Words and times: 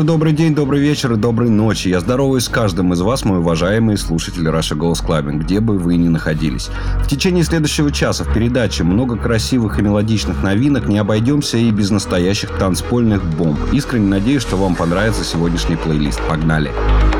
Утро, 0.00 0.06
добрый 0.06 0.32
день, 0.32 0.54
добрый 0.54 0.80
вечер 0.80 1.12
и 1.12 1.16
доброй 1.16 1.50
ночи. 1.50 1.88
Я 1.88 2.00
здороваюсь 2.00 2.44
с 2.44 2.48
каждым 2.48 2.92
из 2.92 3.00
вас, 3.00 3.24
мой 3.24 3.38
уважаемый 3.38 3.96
слушатель 3.96 4.46
Russia 4.46 4.76
Goes 4.76 5.04
Clubbing, 5.04 5.38
где 5.38 5.60
бы 5.60 5.78
вы 5.78 5.96
ни 5.96 6.08
находились. 6.08 6.70
В 7.02 7.08
течение 7.08 7.44
следующего 7.44 7.90
часа 7.90 8.24
в 8.24 8.32
передаче 8.32 8.84
много 8.84 9.16
красивых 9.16 9.78
и 9.78 9.82
мелодичных 9.82 10.42
новинок, 10.42 10.88
не 10.88 10.98
обойдемся 10.98 11.58
и 11.58 11.70
без 11.70 11.90
настоящих 11.90 12.50
танцпольных 12.58 13.22
бомб. 13.36 13.58
Искренне 13.72 14.08
надеюсь, 14.08 14.42
что 14.42 14.56
вам 14.56 14.74
понравится 14.74 15.24
сегодняшний 15.24 15.76
плейлист. 15.76 16.20
Погнали! 16.28 16.70
Погнали! 16.70 17.19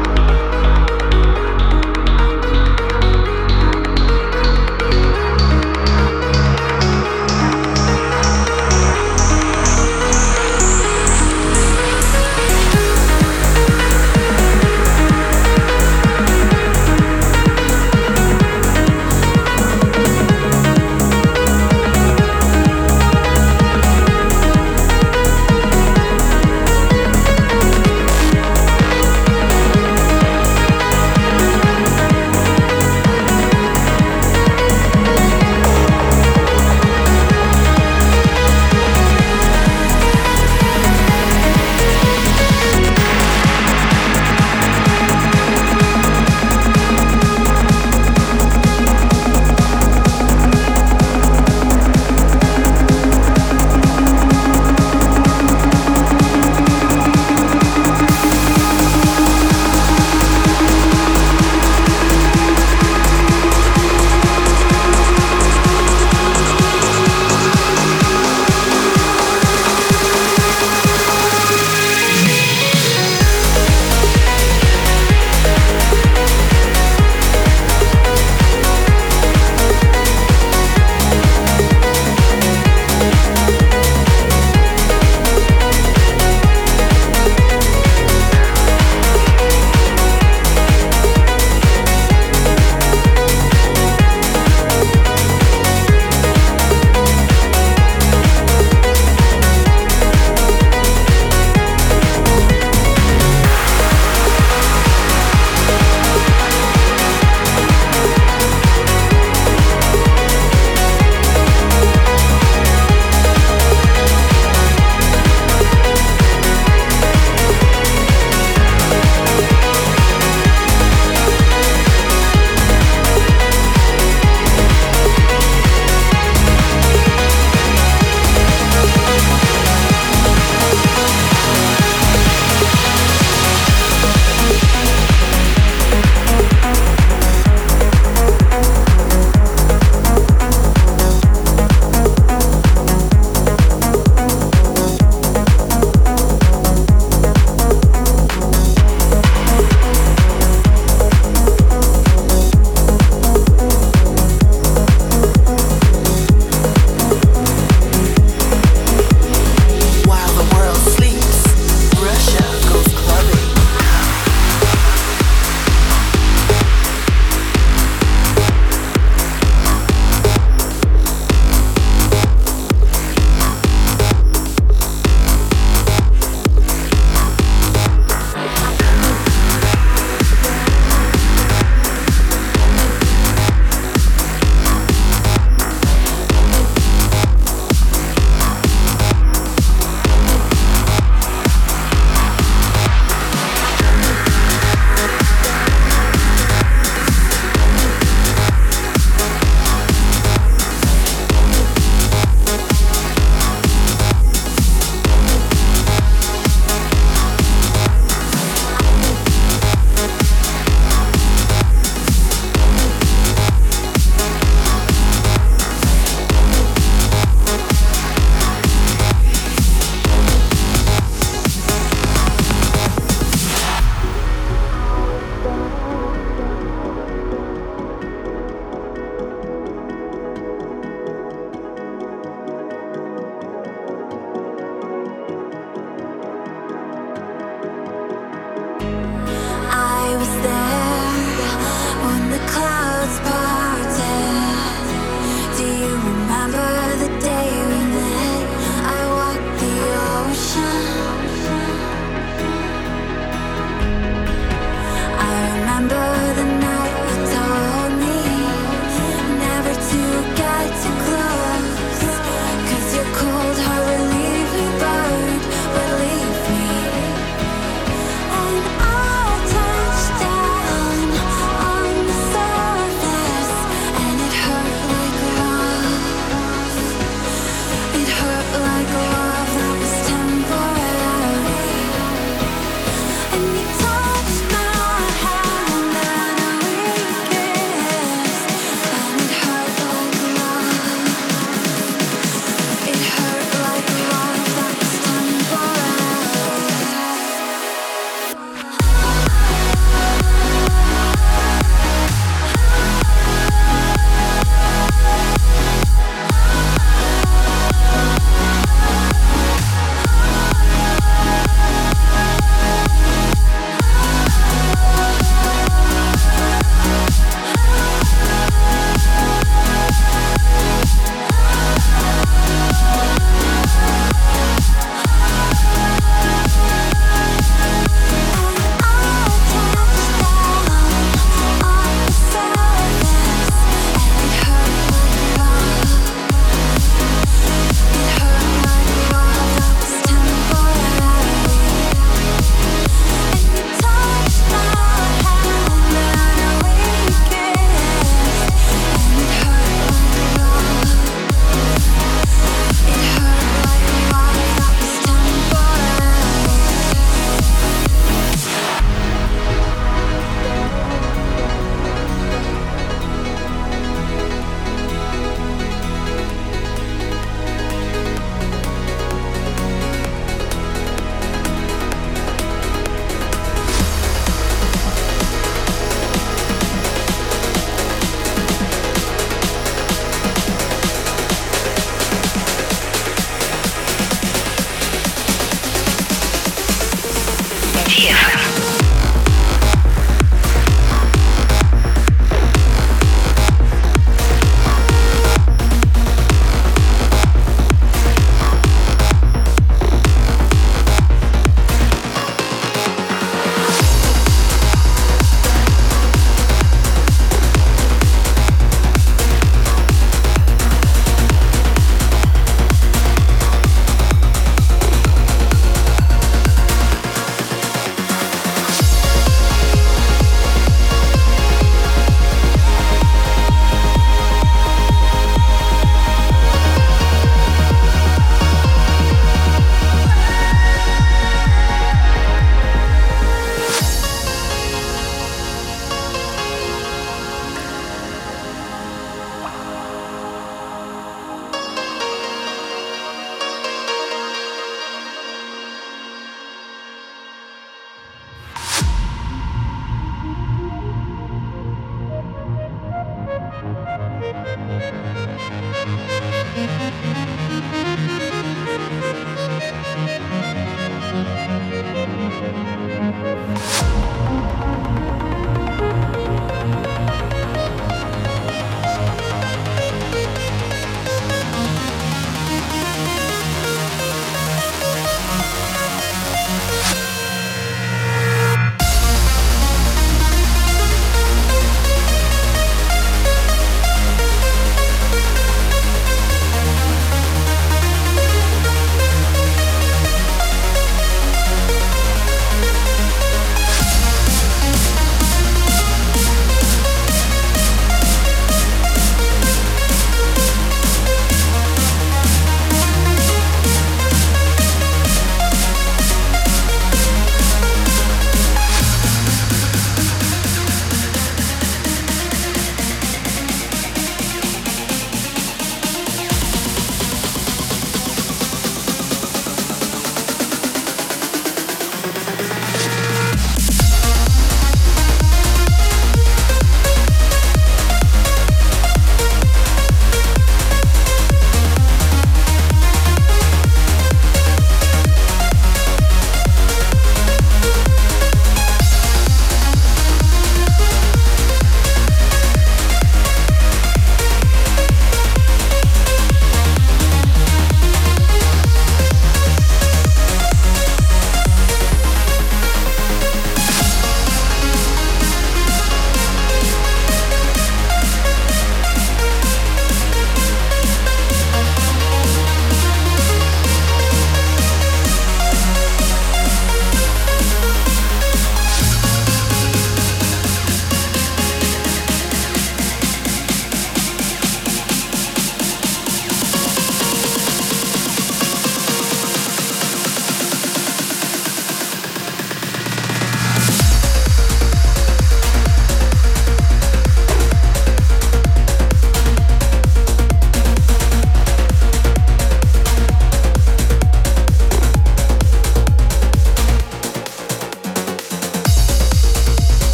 DFM. 387.91 388.40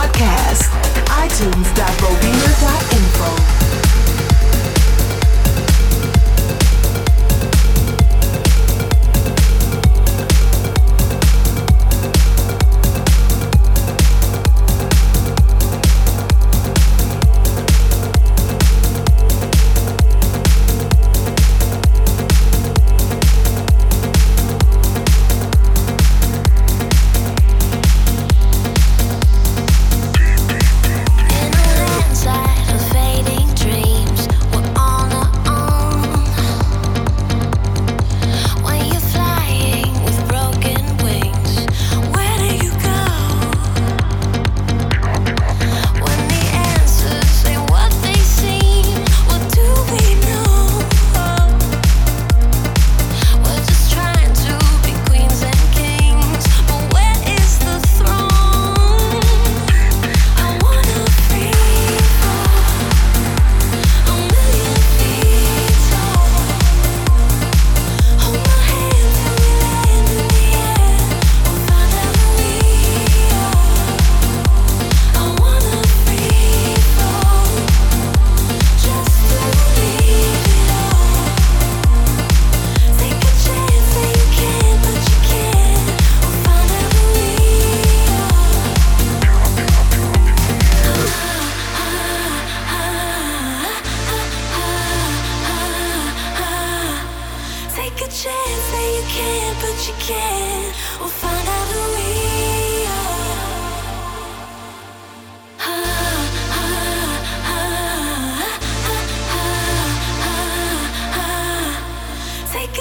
podcast. 0.00 0.29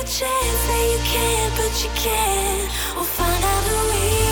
chance 0.09 0.65
that 0.65 0.89
you 0.91 0.97
can, 1.05 1.51
but 1.55 1.83
you 1.83 1.89
can't. 1.93 2.71
We'll 2.95 3.05
find 3.05 3.43
out 3.43 3.63
the 3.69 3.89
way. 3.91 4.28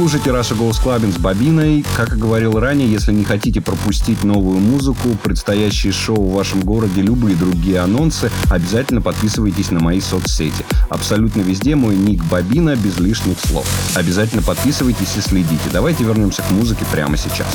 Слушаете 0.00 0.30
Russia 0.30 0.56
Goes 0.56 0.82
Clubbing 0.82 1.12
с 1.12 1.18
Бобиной. 1.18 1.84
Как 1.94 2.14
и 2.14 2.16
говорил 2.16 2.58
ранее, 2.58 2.90
если 2.90 3.12
не 3.12 3.22
хотите 3.22 3.60
пропустить 3.60 4.24
новую 4.24 4.58
музыку, 4.58 5.10
предстоящие 5.22 5.92
шоу 5.92 6.30
в 6.30 6.32
вашем 6.32 6.62
городе, 6.62 7.02
любые 7.02 7.36
другие 7.36 7.80
анонсы, 7.80 8.30
обязательно 8.48 9.02
подписывайтесь 9.02 9.70
на 9.70 9.80
мои 9.80 10.00
соцсети. 10.00 10.64
Абсолютно 10.88 11.42
везде 11.42 11.76
мой 11.76 11.96
ник 11.96 12.24
Бобина 12.24 12.76
без 12.76 12.98
лишних 12.98 13.38
слов. 13.40 13.68
Обязательно 13.94 14.40
подписывайтесь 14.40 15.18
и 15.18 15.20
следите. 15.20 15.68
Давайте 15.70 16.02
вернемся 16.04 16.40
к 16.40 16.50
музыке 16.50 16.86
прямо 16.90 17.18
сейчас. 17.18 17.54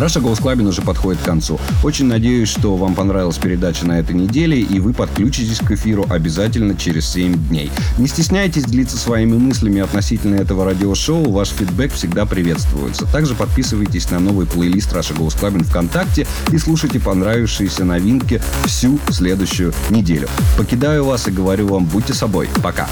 Russia 0.00 0.20
Goes 0.20 0.38
Clubbing 0.38 0.66
уже 0.66 0.80
подходит 0.80 1.20
к 1.20 1.24
концу. 1.24 1.60
Очень 1.84 2.06
надеюсь, 2.06 2.48
что 2.48 2.74
вам 2.76 2.94
понравилась 2.94 3.36
передача 3.36 3.86
на 3.86 3.98
этой 4.00 4.14
неделе, 4.16 4.58
и 4.58 4.80
вы 4.80 4.94
подключитесь 4.94 5.58
к 5.58 5.70
эфиру 5.72 6.06
обязательно 6.08 6.74
через 6.74 7.06
7 7.10 7.34
дней. 7.48 7.70
Не 7.98 8.08
стесняйтесь 8.08 8.64
делиться 8.64 8.96
своими 8.96 9.36
мыслями 9.36 9.82
относительно 9.82 10.36
этого 10.36 10.64
радиошоу, 10.64 11.30
ваш 11.30 11.50
фидбэк 11.50 11.92
всегда 11.92 12.24
приветствуется. 12.24 13.04
Также 13.04 13.34
подписывайтесь 13.34 14.10
на 14.10 14.20
новый 14.20 14.46
плейлист 14.46 14.90
Russia 14.94 15.12
Goes 15.12 15.34
Clubbing 15.34 15.64
ВКонтакте 15.64 16.26
и 16.50 16.56
слушайте 16.56 16.98
понравившиеся 16.98 17.84
новинки 17.84 18.40
всю 18.64 18.98
следующую 19.10 19.74
неделю. 19.90 20.28
Покидаю 20.56 21.04
вас 21.04 21.28
и 21.28 21.30
говорю 21.30 21.68
вам, 21.68 21.84
будьте 21.84 22.14
собой. 22.14 22.48
Пока. 22.62 22.88